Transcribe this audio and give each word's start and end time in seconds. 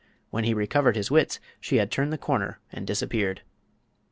When 0.31 0.45
he 0.45 0.55
recovered 0.55 0.95
his 0.95 1.11
wits 1.11 1.39
she 1.59 1.75
had 1.75 1.91
turned 1.91 2.11
the 2.11 2.17
corner 2.17 2.57
and 2.71 2.87
disappeared. 2.87 3.43